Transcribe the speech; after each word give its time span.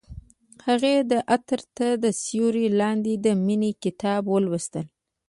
هغې 0.67 0.95
د 1.11 1.13
عطر 1.33 1.59
تر 1.77 1.97
سیوري 2.23 2.67
لاندې 2.79 3.13
د 3.25 3.27
مینې 3.45 3.71
کتاب 3.83 4.21
ولوست. 4.29 4.73